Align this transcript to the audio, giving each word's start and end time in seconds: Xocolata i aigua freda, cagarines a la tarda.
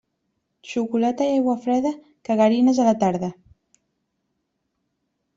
Xocolata 0.69 1.25
i 1.31 1.33
aigua 1.33 1.53
freda, 1.65 1.91
cagarines 2.29 2.79
a 2.83 2.87
la 2.87 2.95
tarda. 3.03 3.29